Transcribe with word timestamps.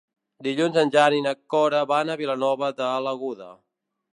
Dilluns 0.45 0.77
en 0.83 0.91
Jan 0.95 1.17
i 1.17 1.21
na 1.27 1.33
Cora 1.55 1.81
van 1.93 2.09
a 2.09 2.17
Vilanova 2.25 2.71
de 2.81 2.89
l'Aguda. 3.09 3.53